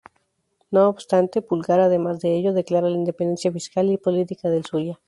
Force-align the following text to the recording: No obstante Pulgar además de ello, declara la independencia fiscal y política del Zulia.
No 0.71 0.89
obstante 0.89 1.43
Pulgar 1.43 1.79
además 1.79 2.19
de 2.21 2.35
ello, 2.35 2.53
declara 2.53 2.89
la 2.89 2.95
independencia 2.97 3.51
fiscal 3.51 3.91
y 3.91 3.99
política 3.99 4.49
del 4.49 4.65
Zulia. 4.65 4.99